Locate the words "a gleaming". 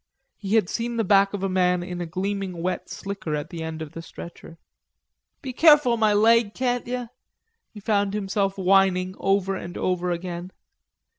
2.01-2.63